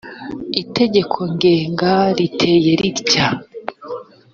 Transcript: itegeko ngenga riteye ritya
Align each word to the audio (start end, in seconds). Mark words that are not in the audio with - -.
itegeko 0.61 1.17
ngenga 1.33 1.91
riteye 2.17 2.71
ritya 2.81 3.27